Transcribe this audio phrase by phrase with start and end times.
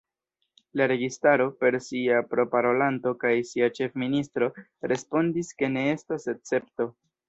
[0.79, 4.51] La registaro, per sia proparolanto kaj sia ĉefministro
[4.95, 6.95] respondis ke ne estos escepto.